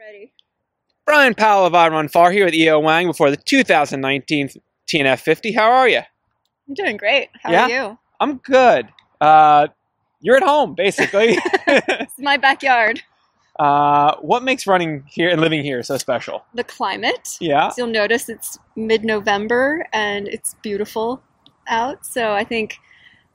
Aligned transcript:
Ready. 0.00 0.32
Bryon 1.04 1.34
Powell 1.34 1.66
of 1.66 1.72
Run 1.74 2.08
Far 2.08 2.30
here 2.32 2.46
with 2.46 2.54
YiOu 2.54 2.82
Wang 2.82 3.06
before 3.06 3.30
the 3.30 3.36
2019 3.36 4.48
TNF 4.86 5.20
50. 5.20 5.52
How 5.52 5.70
are 5.70 5.86
you? 5.88 5.98
I'm 6.66 6.74
doing 6.74 6.96
great. 6.96 7.28
How 7.42 7.52
Yeah? 7.52 7.64
are 7.66 7.68
you? 7.70 7.98
I'm 8.18 8.36
good. 8.38 8.88
Uh, 9.20 9.68
you're 10.20 10.36
at 10.38 10.42
home, 10.42 10.74
basically. 10.74 11.36
It's 11.66 12.18
my 12.18 12.38
backyard. 12.38 13.02
uh, 13.58 14.16
what 14.22 14.42
makes 14.42 14.66
running 14.66 15.04
here 15.06 15.28
and 15.28 15.38
living 15.40 15.62
here 15.62 15.82
so 15.82 15.98
special? 15.98 16.44
The 16.54 16.64
climate. 16.64 17.36
Yeah. 17.40 17.68
So 17.68 17.82
you'll 17.84 17.92
notice 17.92 18.28
it's 18.30 18.58
mid-November 18.76 19.86
and 19.92 20.26
it's 20.28 20.54
beautiful 20.62 21.22
out. 21.68 22.06
So 22.06 22.32
I 22.32 22.42
think 22.44 22.78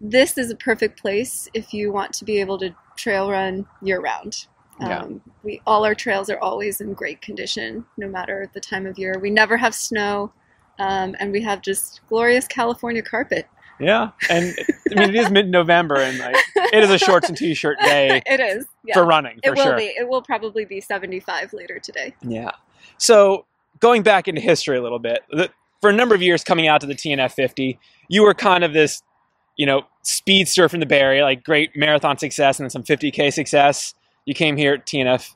this 0.02 0.38
is 0.38 0.50
a 0.50 0.56
perfect 0.56 1.00
place 1.00 1.48
if 1.54 1.74
you 1.74 1.92
want 1.92 2.12
to 2.14 2.26
be 2.26 2.40
able 2.42 2.58
to 2.58 2.76
trail 2.98 3.30
run 3.30 3.68
year-round. 3.84 4.36
Yeah. 4.36 4.55
Um, 4.80 5.22
we 5.44 5.62
all 5.66 5.86
our 5.86 5.96
trails 5.96 6.30
are 6.30 6.40
always 6.40 6.82
in 6.82 6.94
great 6.94 7.22
condition, 7.22 7.86
no 7.98 8.08
matter 8.08 8.50
the 8.54 8.60
time 8.60 8.86
of 8.86 9.00
year. 9.00 9.18
We 9.20 9.30
never 9.30 9.56
have 9.58 9.74
snow, 9.74 10.34
um, 10.80 11.16
and 11.20 11.32
we 11.32 11.42
have 11.44 11.62
just 11.62 12.02
glorious 12.10 12.48
California 12.48 13.02
carpet. 13.02 13.48
Yeah. 13.80 14.12
And 14.30 14.56
I 14.92 15.00
mean, 15.00 15.10
it 15.10 15.16
is 15.16 15.30
mid 15.30 15.50
November 15.50 15.98
and 15.98 16.18
like, 16.18 16.36
it 16.56 16.84
is 16.84 16.90
a 16.90 16.98
shorts 16.98 17.28
and 17.28 17.38
t 17.38 17.54
shirt 17.54 17.78
day 17.84 18.22
it 18.26 18.40
is. 18.40 18.66
Yeah. 18.86 18.94
for 18.94 19.06
running, 19.06 19.40
for 19.44 19.52
it 19.52 19.58
will 19.58 19.64
sure. 19.64 19.78
be. 19.78 19.86
It 19.86 20.08
will 20.08 20.22
probably 20.22 20.66
be 20.66 20.80
75 20.80 21.54
later 21.54 21.80
today. 21.80 22.14
Yeah. 22.22 22.52
So 22.98 23.46
going 23.80 24.04
back 24.04 24.28
into 24.28 24.42
history 24.42 24.78
a 24.78 24.82
little 24.82 25.00
bit, 25.00 25.22
the, 25.30 25.50
for 25.82 25.90
a 25.90 25.94
number 25.94 26.16
of 26.16 26.22
years 26.22 26.44
coming 26.44 26.68
out 26.68 26.82
to 26.82 26.88
the 26.88 26.96
TNF 26.96 27.34
50, 27.34 27.80
you 28.08 28.24
were 28.24 28.34
kind 28.34 28.64
of 28.64 28.74
this, 28.74 29.02
you 29.58 29.66
know, 29.66 29.84
speedster 30.04 30.70
from 30.70 30.80
the 30.80 30.86
Bay 30.86 31.00
Area, 31.00 31.24
like 31.24 31.44
great 31.44 31.76
marathon 31.76 32.18
success 32.18 32.60
and 32.60 32.66
then 32.66 32.70
some 32.70 32.84
50K 32.84 33.34
success. 33.34 33.94
You 34.26 34.34
came 34.34 34.58
here 34.58 34.74
at 34.74 34.86
TNF, 34.86 35.34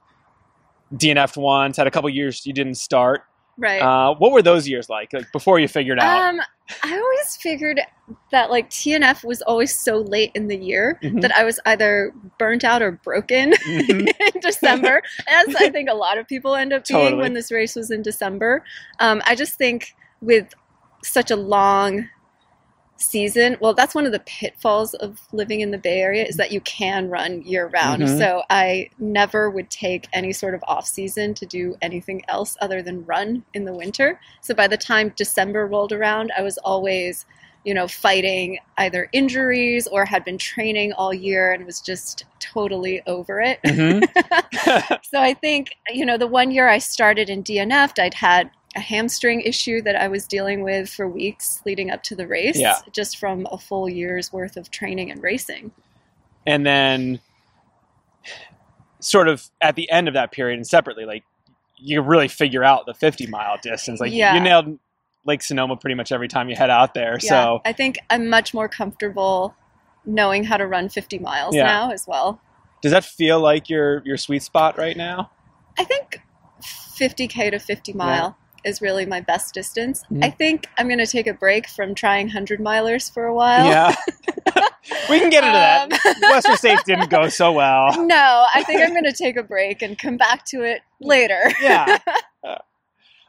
DNF 0.93 1.37
once, 1.37 1.77
had 1.77 1.87
a 1.87 1.91
couple 1.91 2.09
years 2.09 2.45
you 2.45 2.53
didn't 2.53 2.75
start. 2.75 3.21
Right. 3.57 3.81
Uh, 3.81 4.15
what 4.15 4.31
were 4.31 4.41
those 4.41 4.67
years 4.69 4.89
like, 4.89 5.11
like 5.11 5.31
before 5.33 5.59
you 5.59 5.67
figured 5.67 5.99
out? 5.99 6.29
Um, 6.33 6.39
I 6.83 6.97
always 6.97 7.35
figured 7.41 7.79
that 8.31 8.49
like 8.49 8.69
TNF 8.69 9.23
was 9.25 9.41
always 9.41 9.77
so 9.77 9.97
late 9.97 10.31
in 10.33 10.47
the 10.47 10.55
year 10.55 10.97
Mhm. 11.03 11.21
that 11.21 11.35
I 11.35 11.43
was 11.43 11.59
either 11.65 12.13
burnt 12.37 12.63
out 12.63 12.81
or 12.81 12.91
broken 12.93 13.51
Mhm. 13.51 14.07
in 14.33 14.41
December, 14.41 15.01
as 15.27 15.53
I 15.57 15.69
think 15.69 15.89
a 15.89 15.93
lot 15.93 16.17
of 16.17 16.25
people 16.27 16.55
end 16.55 16.71
up 16.71 16.87
being 16.87 16.99
Totally. 17.01 17.21
when 17.21 17.33
this 17.33 17.51
race 17.51 17.75
was 17.75 17.91
in 17.91 18.01
December. 18.01 18.63
Um, 18.99 19.21
I 19.25 19.35
just 19.35 19.55
think 19.57 19.93
with 20.21 20.53
such 21.03 21.29
a 21.29 21.35
long 21.35 22.07
season, 22.99 23.57
well, 23.59 23.73
that's 23.73 23.95
one 23.95 24.05
of 24.05 24.11
the 24.11 24.19
pitfalls 24.19 24.93
of 24.95 25.19
living 25.31 25.61
in 25.61 25.71
the 25.71 25.77
Bay 25.77 26.01
Area 26.01 26.25
is 26.25 26.35
that 26.37 26.51
you 26.51 26.61
can 26.61 27.09
run 27.09 27.41
year 27.43 27.67
round. 27.67 28.03
Mhm. 28.03 28.17
So 28.17 28.43
I 28.49 28.89
never 28.99 29.49
would 29.49 29.69
take 29.69 30.07
any 30.13 30.33
sort 30.33 30.53
of 30.53 30.63
off 30.67 30.85
season 30.85 31.33
to 31.35 31.45
do 31.45 31.75
anything 31.81 32.23
else 32.27 32.57
other 32.61 32.81
than 32.81 33.05
run 33.05 33.43
in 33.53 33.65
the 33.65 33.73
winter. 33.73 34.19
So 34.41 34.53
by 34.53 34.67
the 34.67 34.77
time 34.77 35.13
December 35.15 35.65
rolled 35.67 35.91
around, 35.93 36.31
I 36.37 36.41
was 36.41 36.57
always 36.59 37.25
you 37.65 37.73
know, 37.73 37.89
fighting 37.89 38.57
either 38.77 39.09
injuries 39.11 39.85
or 39.87 40.05
had 40.05 40.23
been 40.23 40.37
training 40.37 40.93
all 40.93 41.13
year 41.13 41.51
and 41.51 41.65
was 41.65 41.81
just 41.81 42.23
totally 42.39 43.01
over 43.05 43.41
it. 43.41 43.59
Mhm. 43.63 44.01
So 45.03 45.19
I 45.19 45.33
think, 45.33 45.71
you 45.89 46.05
know, 46.05 46.17
the 46.17 46.25
one 46.27 46.51
year 46.51 46.69
I 46.69 46.77
started 46.77 47.29
in 47.29 47.43
DNF, 47.43 47.99
I'd 47.99 48.13
had 48.13 48.49
a 48.75 48.79
hamstring 48.79 49.41
issue 49.41 49.81
that 49.81 49.95
I 49.95 50.07
was 50.07 50.27
dealing 50.27 50.61
with 50.63 50.89
for 50.89 51.07
weeks 51.07 51.61
leading 51.65 51.89
up 51.89 52.03
to 52.03 52.15
the 52.15 52.27
race, 52.27 52.57
Yeah. 52.59 52.75
just 52.91 53.17
from 53.17 53.47
a 53.51 53.57
full 53.57 53.89
year's 53.89 54.31
worth 54.31 54.57
of 54.57 54.69
training 54.71 55.09
and 55.11 55.21
racing. 55.23 55.71
and 56.45 56.65
then 56.65 57.19
sort 58.99 59.27
of 59.27 59.49
at 59.61 59.75
the 59.75 59.89
end 59.91 60.07
of 60.07 60.13
that 60.13 60.31
period 60.31 60.55
and 60.57 60.65
separately 60.67 61.05
like 61.05 61.23
you 61.77 62.01
really 62.01 62.27
figure 62.27 62.63
out 62.63 62.85
the 62.85 62.93
50 62.93 63.27
mile 63.27 63.57
distance 63.61 63.99
like 63.99 64.11
Yeah. 64.11 64.33
you 64.35 64.39
nailed 64.41 64.77
lake 65.25 65.41
sonoma 65.41 65.75
pretty 65.77 65.95
much 65.95 66.11
every 66.11 66.27
time 66.27 66.49
you 66.49 66.55
head 66.55 66.69
out 66.69 66.93
there 66.93 67.19
so 67.19 67.61
I 67.65 67.71
think 67.73 67.97
I'm 68.09 68.29
much 68.29 68.53
more 68.53 68.67
comfortable 68.67 69.55
knowing 70.05 70.43
how 70.43 70.57
to 70.57 70.65
run 70.67 70.89
50 70.89 71.19
miles 71.19 71.55
Yeah. 71.55 71.63
now 71.65 71.91
as 71.91 72.07
well. 72.07 72.41
does 72.81 72.91
that 72.91 73.03
feel 73.05 73.39
like 73.39 73.69
your 73.69 74.01
your 74.05 74.17
sweet 74.17 74.43
spot 74.43 74.77
right 74.77 74.97
now 74.97 75.29
I 75.77 75.83
think 75.83 76.21
50k 76.61 77.51
to 77.51 77.59
50 77.59 77.93
mile 77.93 78.37
is 78.63 78.81
really 78.81 79.05
my 79.05 79.21
best 79.21 79.53
distance. 79.53 80.03
Mhm. 80.11 80.23
I 80.23 80.29
think 80.29 80.67
I'm 80.77 80.87
going 80.87 80.99
to 80.99 81.05
take 81.07 81.27
a 81.27 81.33
break 81.33 81.67
from 81.67 81.95
trying 81.95 82.27
100 82.27 82.59
milers 82.59 83.11
for 83.13 83.25
a 83.25 83.33
while. 83.33 83.65
yeah 83.65 83.95
we 85.09 85.19
can 85.19 85.29
get 85.29 85.43
into 85.43 85.55
Um, 85.57 85.89
that 85.89 86.17
western 86.31 86.57
states 86.63 86.83
didn't 86.83 87.09
go 87.09 87.29
so 87.29 87.51
well 87.51 88.05
no, 88.05 88.45
I 88.53 88.63
think 88.63 88.81
I'm 88.81 88.89
going 88.91 89.03
to 89.05 89.13
take 89.13 89.37
a 89.37 89.43
break 89.43 89.81
and 89.81 89.97
come 89.97 90.17
back 90.17 90.45
to 90.47 90.63
it 90.63 90.81
later. 90.99 91.51
yeah 91.61 91.97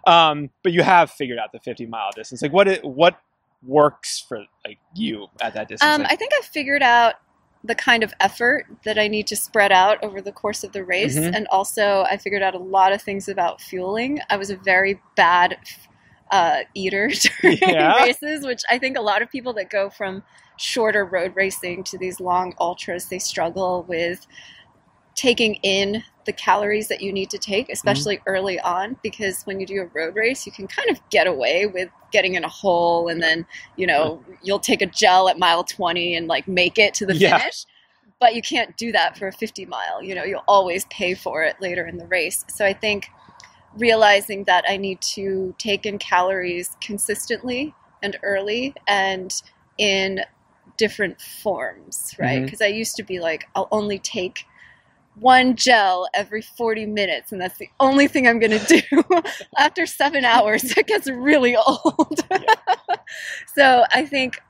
um 0.06 0.48
but 0.62 0.72
you 0.72 0.82
have 0.82 1.10
figured 1.10 1.38
out 1.38 1.52
the 1.52 1.60
50 1.60 1.84
mile 1.86 2.08
distance 2.16 2.40
like 2.40 2.52
what 2.54 2.66
it 2.66 2.82
what 2.84 3.18
works 3.62 4.24
for 4.26 4.38
like 4.66 4.78
you 4.94 5.26
at 5.42 5.52
that 5.54 5.68
distance 5.68 5.92
Um, 6.00 6.06
I 6.08 6.16
think 6.16 6.32
I 6.32 6.40
figured 6.42 6.82
out 6.82 7.14
the 7.62 7.74
kind 7.74 8.02
of 8.02 8.14
effort 8.20 8.64
that 8.84 8.98
I 8.98 9.06
need 9.06 9.26
to 9.26 9.36
spread 9.36 9.70
out 9.70 10.02
over 10.02 10.20
the 10.22 10.32
course 10.32 10.64
of 10.64 10.72
the 10.72 10.82
race, 10.84 11.18
Mhm. 11.18 11.34
and 11.36 11.46
also 11.48 12.04
I 12.10 12.16
figured 12.16 12.42
out 12.42 12.54
a 12.54 12.58
lot 12.58 12.92
of 12.92 13.02
things 13.02 13.28
about 13.28 13.60
fueling. 13.60 14.20
I 14.30 14.36
was 14.38 14.50
a 14.50 14.56
very 14.56 15.00
bad 15.16 15.58
uh, 16.30 16.60
eater 16.74 17.08
during 17.42 17.58
Yeah. 17.58 17.96
races, 18.04 18.46
which 18.46 18.62
I 18.70 18.78
think 18.78 18.96
a 18.96 19.00
lot 19.02 19.20
of 19.20 19.28
people 19.30 19.52
that 19.54 19.68
go 19.68 19.90
from 19.90 20.22
shorter 20.56 21.04
road 21.04 21.32
racing 21.34 21.82
to 21.84 21.98
these 21.98 22.20
long 22.20 22.54
ultras 22.60 23.06
they 23.06 23.18
struggle 23.18 23.84
with 23.88 24.26
taking 25.14 25.54
in 25.56 26.02
the 26.30 26.36
calories 26.36 26.86
that 26.86 27.00
you 27.00 27.12
need 27.12 27.28
to 27.30 27.38
take, 27.38 27.64
mm-hmm. 27.64 27.72
especially 27.72 28.20
early 28.26 28.60
on, 28.60 28.96
because 29.02 29.42
when 29.42 29.58
you 29.58 29.66
do 29.66 29.82
a 29.82 29.86
road 29.86 30.14
race, 30.14 30.46
you 30.46 30.52
can 30.52 30.68
kind 30.68 30.88
of 30.88 31.00
get 31.10 31.26
away 31.26 31.66
with 31.66 31.88
getting 32.12 32.34
in 32.34 32.44
a 32.44 32.48
hole 32.48 33.08
and 33.08 33.20
then, 33.20 33.44
you 33.76 33.86
know, 33.86 34.22
you'll 34.42 34.60
take 34.60 34.80
a 34.80 34.86
gel 34.86 35.28
at 35.28 35.38
mile 35.38 35.64
20 35.64 36.14
and 36.14 36.28
like 36.28 36.46
make 36.46 36.78
it 36.78 36.94
to 36.94 37.06
the 37.06 37.16
Yeah. 37.16 37.38
finish. 37.38 37.66
But 38.20 38.36
you 38.36 38.42
can't 38.42 38.76
do 38.76 38.92
that 38.92 39.18
for 39.18 39.26
a 39.26 39.32
50 39.32 39.66
mile. 39.66 40.02
You 40.02 40.14
know, 40.14 40.24
you'll 40.24 40.44
always 40.46 40.84
pay 40.86 41.14
for 41.14 41.42
it 41.42 41.56
later 41.60 41.86
in 41.86 41.96
the 41.96 42.06
race. 42.06 42.44
So 42.48 42.64
I 42.64 42.74
think 42.74 43.08
realizing 43.76 44.44
that 44.44 44.64
I 44.68 44.76
need 44.76 45.00
to 45.00 45.54
take 45.58 45.84
in 45.86 45.98
calories 45.98 46.76
consistently 46.80 47.74
and 48.02 48.16
early 48.22 48.74
and 48.86 49.32
in 49.78 50.20
different 50.76 51.20
forms, 51.20 52.14
right? 52.18 52.36
Mm-hmm. 52.36 52.44
Because 52.44 52.60
I 52.60 52.66
used 52.66 52.96
to 52.96 53.02
be 53.02 53.20
like, 53.20 53.46
I'll 53.54 53.68
only 53.72 53.98
take 53.98 54.44
one 55.16 55.56
gel 55.56 56.08
every 56.14 56.42
40 56.42 56.86
minutes, 56.86 57.32
and 57.32 57.40
that's 57.40 57.58
the 57.58 57.68
only 57.80 58.06
thing 58.08 58.26
I'm 58.26 58.38
going 58.38 58.58
to 58.58 58.80
do. 58.80 59.02
After 59.58 59.86
seven 59.86 60.24
hours, 60.24 60.64
it 60.76 60.86
gets 60.86 61.08
really 61.08 61.56
old. 61.66 62.20
so 63.54 63.84
I 63.92 64.06
think 64.06 64.40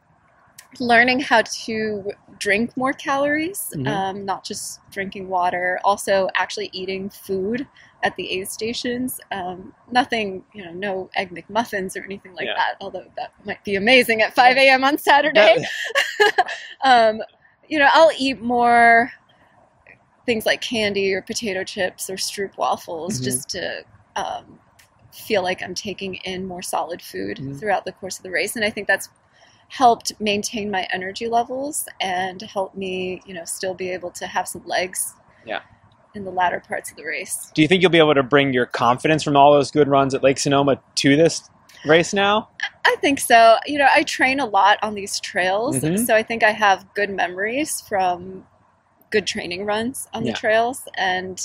learning 0.79 1.21
how 1.21 1.43
to 1.43 2.13
drink 2.39 2.77
more 2.77 2.93
calories, 2.93 3.73
Mhm. 3.75 3.87
um, 3.89 4.25
not 4.25 4.45
just 4.45 4.81
drinking 4.91 5.29
water, 5.29 5.81
also 5.85 6.29
actually 6.37 6.71
eating 6.73 7.11
food 7.11 7.67
at 8.03 8.15
the 8.17 8.31
aid 8.31 8.49
stations. 8.49 9.21
Um, 9.33 9.75
nothing, 9.91 10.45
you 10.55 10.65
know, 10.65 10.73
no 10.73 11.11
egg 11.17 11.35
McMuffins 11.35 11.97
or 12.01 12.05
anything 12.05 12.35
like 12.35 12.47
Yeah. 12.47 12.55
that, 12.55 12.77
although 12.81 13.07
that 13.17 13.33
might 13.45 13.63
be 13.65 13.75
amazing 13.75 14.23
at 14.23 14.35
5 14.35 14.57
a.m. 14.57 14.85
on 14.85 14.97
Saturday. 14.97 15.67
um, 16.83 17.21
you 17.69 17.79
know, 17.79 17.89
I'll 17.93 18.13
eat 18.17 18.41
more 18.41 19.11
things 20.31 20.47
like 20.47 20.61
candy 20.61 21.13
or 21.13 21.23
potato 21.23 21.65
chips 21.65 22.09
or 22.09 22.15
Stroop 22.15 22.57
waffles 22.57 23.21
Mhm. 23.21 23.25
just 23.25 23.49
to 23.51 23.83
um, 24.15 24.61
feel 25.13 25.43
like 25.43 25.61
I'm 25.61 25.75
taking 25.75 26.15
in 26.17 26.47
more 26.47 26.63
solid 26.63 27.03
food 27.03 27.39
Mhm. 27.39 27.59
throughout 27.59 27.85
the 27.85 27.91
course 27.91 28.17
of 28.19 28.23
the 28.23 28.31
race. 28.31 28.55
And 28.55 28.65
I 28.65 28.71
think 28.71 28.87
that's 28.87 29.09
helped 29.69 30.13
maintain 30.21 30.71
my 30.71 30.87
energy 30.93 31.27
levels 31.27 31.89
and 32.01 32.41
help 32.43 32.77
me, 32.77 33.21
you 33.27 33.35
know, 33.35 33.45
still 33.45 33.75
be 33.75 33.91
able 33.91 34.13
to 34.13 34.27
have 34.29 34.47
some 34.47 34.63
legs. 34.67 35.15
Yeah. 35.45 35.63
In 36.15 36.25
the 36.25 36.31
latter 36.31 36.61
parts 36.61 36.93
of 36.93 36.97
the 36.97 37.05
race. 37.05 37.51
Do 37.55 37.63
you 37.63 37.67
think 37.67 37.83
you'll 37.83 37.91
be 37.91 37.99
able 37.99 38.15
to 38.15 38.23
bring 38.23 38.53
your 38.53 38.67
confidence 38.67 39.25
from 39.25 39.37
all 39.37 39.53
those 39.53 39.73
good 39.73 39.89
runs 39.89 40.15
at 40.15 40.23
Lake 40.23 40.39
Sonoma 40.39 40.81
to 40.97 41.17
this 41.17 41.43
race 41.85 42.15
now? 42.15 42.49
I 42.85 42.97
think 43.01 43.19
so. 43.19 43.57
You 43.67 43.79
know, 43.79 43.89
I 43.93 44.05
train 44.05 44.39
a 44.39 44.47
lot 44.47 44.79
on 44.83 44.95
these 44.95 45.19
trails, 45.19 45.81
Mhm. 45.81 46.07
so 46.07 46.15
I 46.15 46.23
think 46.23 46.45
I 46.45 46.51
have 46.53 46.85
good 46.95 47.11
memories 47.11 47.81
from 47.81 48.47
good 49.11 49.27
training 49.27 49.65
runs 49.65 50.09
on 50.15 50.25
Yeah. 50.25 50.33
the 50.33 50.39
trails, 50.39 50.89
and 50.97 51.45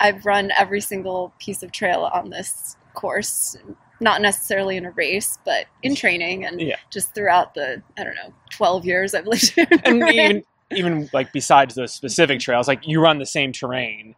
I've 0.00 0.24
run 0.26 0.50
every 0.56 0.80
single 0.80 1.32
piece 1.38 1.62
of 1.62 1.72
trail 1.72 2.10
on 2.12 2.30
this 2.30 2.76
course. 2.94 3.56
Not 4.00 4.20
necessarily 4.20 4.76
in 4.76 4.84
a 4.84 4.90
race, 4.90 5.38
but 5.44 5.66
in 5.82 5.94
training 5.94 6.44
and 6.44 6.60
Yeah. 6.60 6.76
just 6.90 7.14
throughout 7.14 7.54
the 7.54 7.82
I 7.96 8.04
don't 8.04 8.16
know 8.16 8.32
twelve 8.50 8.84
years 8.84 9.14
I've 9.14 9.26
lived. 9.26 9.54
And 9.84 10.08
even 10.08 10.44
even 10.72 11.10
like 11.12 11.32
besides 11.32 11.74
those 11.74 11.92
specific 11.92 12.40
trails, 12.40 12.66
like 12.66 12.86
you 12.86 13.00
run 13.00 13.18
the 13.18 13.26
same 13.26 13.52
terrain. 13.52 14.16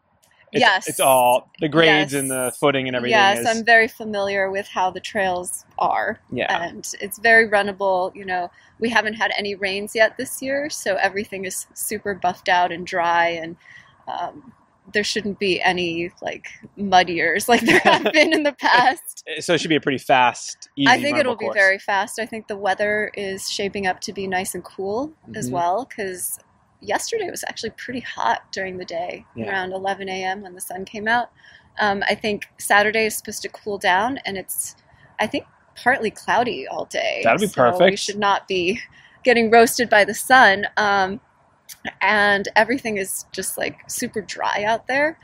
It's, 0.55 0.61
Yes. 0.61 0.89
it's 0.89 1.01
all 1.01 1.51
the 1.61 1.69
grades 1.69 2.13
Yes. 2.13 2.21
and 2.21 2.31
the 2.31 2.53
footing 2.59 2.87
and 2.87 2.97
everything. 2.97 3.19
Yes, 3.19 3.41
is, 3.41 3.47
I'm 3.47 3.65
very 3.65 3.89
familiar 3.89 4.51
with 4.51 4.69
how 4.69 4.91
the 4.91 5.01
trails 5.01 5.65
are. 5.79 6.21
yeah, 6.31 6.63
and 6.63 6.89
it's 7.01 7.19
very 7.19 7.49
runnable. 7.49 8.15
You 8.15 8.25
know, 8.25 8.51
we 8.79 8.89
haven't 8.89 9.15
had 9.15 9.33
any 9.37 9.55
rains 9.57 9.95
yet 9.95 10.17
this 10.17 10.41
year, 10.41 10.71
so 10.71 10.95
everything 10.97 11.45
is 11.45 11.67
super 11.75 12.15
buffed 12.15 12.49
out 12.49 12.71
and 12.73 12.87
dry, 12.87 13.29
and 13.31 13.57
um, 14.07 14.53
there 14.93 15.03
shouldn't 15.03 15.39
be 15.41 15.61
any 15.61 16.13
like 16.23 16.47
mud 16.77 17.09
years 17.09 17.49
like 17.53 17.63
there 17.63 17.81
have 17.81 18.13
been 18.13 18.33
in 18.33 18.45
the 18.45 18.53
past. 18.61 19.25
So 19.41 19.55
it 19.55 19.61
should 19.61 19.71
be 19.71 19.77
a 19.77 19.81
pretty 19.81 19.99
fast, 19.99 20.69
easy. 20.77 20.89
I 20.89 21.01
think 21.03 21.19
it'll 21.19 21.35
be 21.37 21.51
very 21.53 21.79
fast. 21.79 22.19
I 22.21 22.27
think 22.27 22.47
the 22.47 22.57
weather 22.57 23.11
is 23.15 23.51
shaping 23.51 23.87
up 23.89 24.01
to 24.03 24.13
be 24.13 24.27
nice 24.29 24.55
and 24.55 24.63
cool 24.63 25.11
as 25.35 25.49
Mhm. 25.49 25.53
well 25.53 25.85
because 25.89 26.39
yesterday 26.87 27.31
was 27.31 27.45
actually 27.49 27.71
pretty 27.71 28.01
hot 28.01 28.51
during 28.53 28.77
the 28.79 28.85
day 28.85 29.25
Yeah. 29.35 29.51
around 29.51 29.73
11 29.73 30.09
a.m. 30.09 30.43
when 30.43 30.55
the 30.55 30.61
sun 30.61 30.85
came 30.85 31.09
out. 31.09 31.31
Um, 31.81 32.03
I 32.09 32.15
think 32.15 32.47
Saturday 32.59 33.07
is 33.07 33.17
supposed 33.17 33.43
to 33.43 33.49
cool 33.49 33.79
down 33.79 34.19
and 34.25 34.37
it's, 34.37 34.77
I 35.19 35.27
think, 35.27 35.45
partly 35.77 36.11
cloudy 36.11 36.67
all 36.69 36.85
day. 36.85 37.23
That'd 37.25 37.41
be 37.41 37.47
So 37.49 37.79
We 37.91 37.97
should 37.97 38.19
not 38.19 38.47
be 38.47 38.81
getting 39.25 39.51
roasted 39.51 39.91
by 39.91 40.05
the 40.05 40.15
sun. 40.15 40.67
Um, 40.77 41.21
and 42.01 42.49
everything 42.57 42.97
is 42.99 43.27
just 43.33 43.59
like 43.59 43.79
super 43.89 44.21
dry 44.21 44.65
out 44.65 44.87
there. 44.87 45.19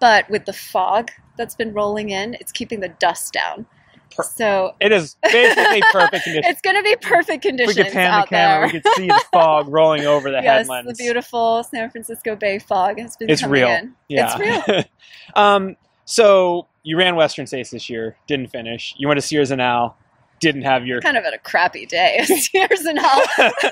But 0.00 0.28
with 0.30 0.44
the 0.44 0.52
fog 0.52 1.10
that's 1.36 1.54
been 1.54 1.72
rolling 1.72 2.10
in, 2.10 2.34
it's 2.34 2.52
keeping 2.52 2.80
the 2.80 2.88
dust 2.88 3.32
down. 3.32 3.66
Per- 4.14 4.22
so 4.22 4.74
It 4.80 4.92
is 4.92 5.16
basically 5.22 5.82
perfect 5.92 6.24
conditions. 6.24 6.46
it's 6.46 6.60
going 6.62 6.76
to 6.76 6.82
be 6.82 6.96
perfect 6.96 7.44
If 7.44 7.50
we 7.52 7.56
conditions 7.58 7.76
could 7.86 7.92
pan 7.92 8.20
the 8.22 8.26
camera, 8.26 8.60
there. 8.60 8.66
we 8.66 8.80
could 8.80 8.92
see 8.96 9.06
the 9.08 9.24
fog 9.32 9.68
rolling 9.72 10.06
over 10.06 10.30
the 10.30 10.40
yes, 10.42 10.60
headlands. 10.60 10.88
the 10.96 11.02
beautiful 11.02 11.62
San 11.64 11.90
Francisco 11.90 12.34
Bay 12.36 12.58
fog 12.58 12.98
has 12.98 13.16
been 13.16 13.28
It's 13.30 13.42
coming 13.42 13.52
real. 13.62 13.68
in. 13.68 13.94
Yeah. 14.08 14.36
It's 14.38 14.68
real. 14.68 14.84
um, 15.34 15.76
so 16.04 16.66
you 16.82 16.96
ran 16.96 17.16
Western 17.16 17.46
States 17.46 17.70
this 17.70 17.90
year, 17.90 18.16
didn't 18.26 18.48
finish. 18.48 18.94
You 18.96 19.08
went 19.08 19.18
to 19.20 19.26
Sierre-Zinal, 19.26 19.94
didn't 20.40 20.62
have 20.62 20.86
your. 20.86 21.00
kind 21.00 21.16
of 21.16 21.24
at 21.24 21.34
a 21.34 21.38
crappy 21.38 21.84
day. 21.86 22.22
Sierre-Zinal. 22.24 22.98
I, 22.98 23.64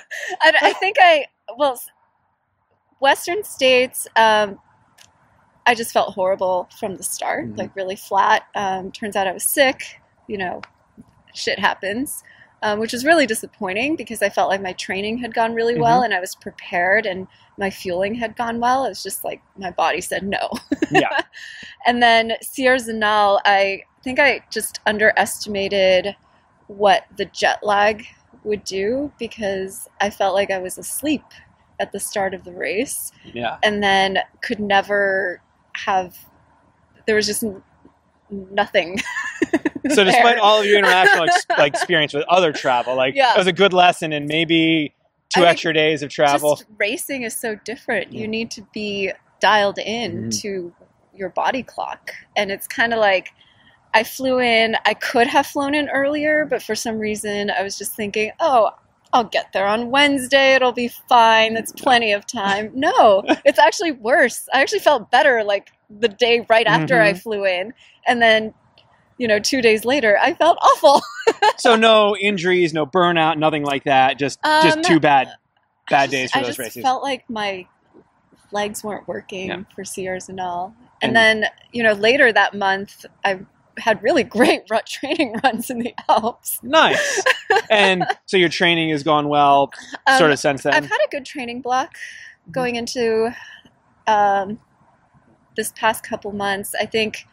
I 0.42 0.72
think 0.80 0.96
I 1.00 1.26
well, 1.56 1.80
Western 3.00 3.44
states. 3.44 4.06
Um, 4.16 4.58
I 5.66 5.74
just 5.74 5.92
felt 5.92 6.12
horrible 6.14 6.68
from 6.78 6.96
the 6.96 7.02
start, 7.02 7.46
Mhm. 7.46 7.58
like 7.58 7.74
really 7.76 7.96
flat. 7.96 8.44
Um, 8.54 8.92
turns 8.92 9.16
out 9.16 9.26
I 9.26 9.32
was 9.32 9.44
sick. 9.44 10.00
You 10.26 10.38
know, 10.38 10.62
shit 11.34 11.58
happens, 11.58 12.22
um, 12.62 12.78
which 12.78 12.92
was 12.92 13.04
really 13.04 13.26
disappointing 13.26 13.96
because 13.96 14.22
I 14.22 14.30
felt 14.30 14.48
like 14.48 14.62
my 14.62 14.72
training 14.72 15.18
had 15.18 15.34
gone 15.34 15.54
really 15.54 15.78
well 15.78 16.02
and 16.02 16.14
I 16.14 16.20
was 16.20 16.34
prepared 16.34 17.04
and 17.06 17.26
my 17.58 17.70
fueling 17.70 18.14
had 18.14 18.36
gone 18.36 18.58
well. 18.58 18.86
It 18.86 18.88
was 18.88 19.02
just 19.02 19.24
like 19.24 19.42
my 19.58 19.70
body 19.70 20.00
said 20.00 20.24
no. 20.24 20.50
yeah, 20.90 21.20
And 21.86 22.02
then 22.02 22.32
Sierre-Zinal, 22.40 23.40
I 23.44 23.82
think 24.02 24.18
I 24.18 24.40
just 24.50 24.80
underestimated 24.86 26.16
what 26.66 27.04
the 27.16 27.26
jet 27.26 27.62
lag 27.62 28.06
would 28.44 28.64
do 28.64 29.12
because 29.18 29.88
I 30.00 30.10
felt 30.10 30.34
like 30.34 30.50
I 30.50 30.58
was 30.58 30.78
asleep 30.78 31.24
at 31.80 31.92
the 31.92 32.00
start 32.00 32.34
of 32.34 32.44
the 32.44 32.52
race 32.52 33.12
yeah. 33.24 33.58
and 33.62 33.82
then 33.82 34.18
could 34.42 34.60
never 34.60 35.42
have, 35.74 36.16
there 37.06 37.16
was 37.16 37.26
just 37.26 37.44
nothing. 38.50 39.00
So 39.90 40.02
despite 40.02 40.38
all 40.38 40.60
of 40.60 40.64
your 40.66 40.78
international 40.78 41.24
ex- 41.24 41.44
like 41.58 41.74
experience 41.74 42.14
with 42.14 42.24
other 42.26 42.54
travel, 42.54 42.96
like 42.96 43.14
Yeah. 43.14 43.34
it 43.34 43.38
was 43.38 43.46
a 43.46 43.52
good 43.52 43.74
lesson 43.74 44.14
and 44.14 44.26
maybe 44.26 44.94
two 45.28 45.44
I 45.44 45.48
extra 45.50 45.74
days 45.74 46.02
of 46.02 46.08
travel. 46.08 46.56
Just 46.56 46.66
racing 46.78 47.22
is 47.24 47.36
so 47.36 47.54
different. 47.66 48.10
Yeah. 48.10 48.22
You 48.22 48.28
need 48.28 48.50
to 48.52 48.62
be 48.72 49.12
dialed 49.40 49.78
in 49.78 50.28
Mhm. 50.30 50.40
to 50.40 50.72
your 51.14 51.28
body 51.28 51.62
clock. 51.62 52.12
And 52.34 52.50
it's 52.50 52.66
kind 52.66 52.94
of 52.94 52.98
like 52.98 53.32
I 53.92 54.04
flew 54.04 54.40
in, 54.40 54.74
I 54.86 54.94
could 54.94 55.26
have 55.26 55.46
flown 55.46 55.74
in 55.74 55.90
earlier, 55.90 56.46
but 56.46 56.62
for 56.62 56.74
some 56.74 56.98
reason 56.98 57.50
I 57.50 57.62
was 57.62 57.76
just 57.76 57.92
thinking, 57.94 58.32
oh, 58.40 58.70
I'll 59.12 59.24
get 59.24 59.52
there 59.52 59.66
on 59.66 59.90
Wednesday. 59.90 60.54
It'll 60.54 60.72
be 60.72 60.88
fine. 60.88 61.52
That's 61.52 61.72
plenty 61.72 62.12
of 62.12 62.26
time. 62.26 62.70
No, 62.74 63.22
it's 63.44 63.58
actually 63.58 63.92
worse. 63.92 64.48
I 64.54 64.62
actually 64.62 64.78
felt 64.80 65.10
better 65.10 65.44
like 65.44 65.72
the 65.90 66.08
day 66.08 66.44
right 66.48 66.66
after 66.66 67.00
I 67.00 67.12
Mhm. 67.12 67.22
flew 67.22 67.44
in. 67.44 67.72
And 68.06 68.20
then, 68.22 68.54
you 69.18 69.28
know, 69.28 69.38
two 69.38 69.62
days 69.62 69.84
later, 69.84 70.18
I 70.20 70.34
felt 70.34 70.58
awful. 70.62 71.02
so 71.58 71.76
no 71.76 72.16
injuries, 72.16 72.72
no 72.74 72.86
burnout, 72.86 73.38
nothing 73.38 73.64
like 73.64 73.84
that. 73.84 74.18
Just 74.18 74.38
Um, 74.44 74.62
just 74.62 74.82
two 74.84 75.00
bad 75.00 75.28
bad 75.90 76.10
just- 76.10 76.12
days 76.12 76.32
for 76.32 76.38
those 76.38 76.38
races. 76.38 76.38
I 76.38 76.40
those 76.40 76.46
just 76.48 76.58
races. 76.58 76.82
felt 76.82 77.02
like 77.02 77.28
my 77.28 77.66
legs 78.52 78.82
weren't 78.84 79.06
working 79.08 79.48
Yeah. 79.48 79.58
for 79.74 79.84
Sierre-Zinal. 79.84 80.72
And, 81.02 81.16
And- 81.16 81.42
then, 81.44 81.50
you 81.72 81.82
know, 81.82 81.92
later 81.92 82.32
that 82.32 82.54
month, 82.54 83.04
I 83.24 83.40
had 83.78 84.02
really 84.02 84.22
great 84.38 84.62
rut 84.70 84.86
training 84.86 85.34
runs 85.44 85.68
in 85.70 85.78
the 85.80 85.94
Alps. 86.08 86.60
nice. 86.62 87.22
and 87.70 88.04
so 88.26 88.36
your 88.36 88.48
training 88.48 88.90
has 88.90 89.02
gone 89.02 89.28
well, 89.28 89.72
Um, 90.06 90.18
sort 90.18 90.30
of 90.30 90.38
since 90.38 90.62
then. 90.62 90.72
I've 90.74 90.84
had 90.88 90.98
a 91.04 91.08
good 91.10 91.24
training 91.26 91.60
block 91.60 91.96
going 92.50 92.76
into 92.76 93.34
um, 94.06 94.60
this 95.56 95.72
past 95.76 96.02
couple 96.04 96.32
months. 96.32 96.74
I 96.80 96.86
think 96.86 97.26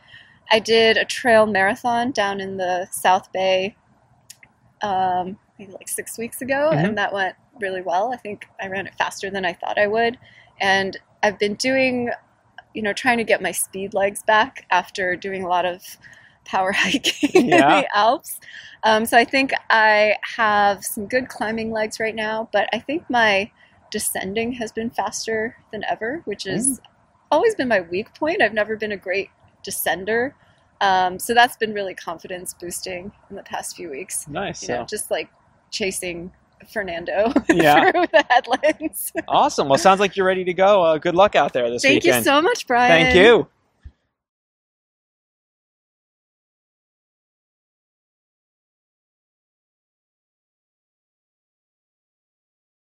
I 0.51 0.59
did 0.59 0.97
a 0.97 1.05
trail 1.05 1.45
marathon 1.45 2.11
down 2.11 2.39
in 2.41 2.57
the 2.57 2.87
South 2.91 3.31
Bay 3.31 3.75
um, 4.81 5.37
maybe 5.59 5.71
like 5.73 5.87
six 5.87 6.17
weeks 6.17 6.41
ago, 6.41 6.71
Mhm. 6.73 6.83
and 6.85 6.97
that 6.97 7.13
went 7.13 7.35
really 7.59 7.81
well. 7.81 8.11
I 8.13 8.17
think 8.17 8.47
I 8.59 8.67
ran 8.67 8.87
it 8.87 8.95
faster 8.95 9.29
than 9.29 9.45
I 9.45 9.53
thought 9.53 9.77
I 9.77 9.87
would. 9.87 10.17
And 10.59 10.97
I've 11.21 11.37
been 11.37 11.55
doing, 11.55 12.09
you 12.73 12.81
know, 12.81 12.93
trying 12.93 13.17
to 13.17 13.23
get 13.23 13.41
my 13.41 13.51
speed 13.51 13.93
legs 13.93 14.23
back 14.23 14.65
after 14.71 15.15
doing 15.15 15.43
a 15.43 15.47
lot 15.47 15.65
of 15.65 15.83
power 16.45 16.71
hiking 16.75 17.49
Yeah. 17.49 17.75
in 17.77 17.81
the 17.81 17.95
Alps. 17.95 18.39
Um, 18.83 19.05
so 19.05 19.17
I 19.17 19.23
think 19.25 19.53
I 19.69 20.15
have 20.37 20.83
some 20.83 21.05
good 21.05 21.29
climbing 21.29 21.71
legs 21.71 21.99
right 21.99 22.15
now, 22.15 22.49
but 22.51 22.67
I 22.73 22.79
think 22.79 23.07
my 23.09 23.51
descending 23.91 24.53
has 24.53 24.71
been 24.71 24.89
faster 24.89 25.57
than 25.71 25.83
ever, 25.83 26.21
which 26.25 26.43
has 26.45 26.81
always 27.31 27.55
been 27.55 27.67
my 27.67 27.81
weak 27.81 28.13
point. 28.15 28.41
I've 28.41 28.53
never 28.53 28.75
been 28.75 28.91
a 28.91 28.97
great 28.97 29.29
descender. 29.65 30.33
Um, 30.81 31.19
so 31.19 31.33
that's 31.33 31.57
been 31.57 31.73
really 31.73 31.93
confidence 31.93 32.53
boosting 32.59 33.11
in 33.29 33.35
the 33.35 33.43
past 33.43 33.75
few 33.75 33.89
weeks. 33.89 34.27
nice. 34.27 34.61
You 34.63 34.67
So 34.67 34.75
know, 34.77 34.85
just 34.85 35.11
like 35.11 35.29
chasing 35.69 36.31
Fernando 36.71 37.31
Yeah. 37.49 37.91
through 37.91 38.07
the 38.07 38.25
headlands. 38.29 39.11
awesome. 39.27 39.69
Well, 39.69 39.77
sounds 39.77 39.99
like 39.99 40.15
you're 40.15 40.25
ready 40.25 40.43
to 40.43 40.53
go. 40.53 40.81
Uh, 40.83 40.97
good 40.97 41.15
luck 41.15 41.35
out 41.35 41.53
there 41.53 41.69
this 41.69 41.83
Thank 41.83 42.03
weekend. 42.03 42.17
you 42.17 42.23
so 42.23 42.41
much, 42.41 42.65
Brian. 42.67 43.03
Thank 43.05 43.15
you. 43.15 43.47